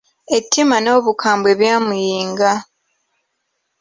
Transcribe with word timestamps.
Ettima 0.37 0.77
n'obukambwe 0.81 1.51
byamuyinga! 1.59 2.51